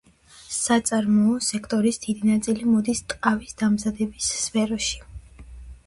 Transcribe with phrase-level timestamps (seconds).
[0.53, 5.51] საწარმოო სექტორის დიდი ნაწილი მოდის ტყავის დამზადების სფეროზე.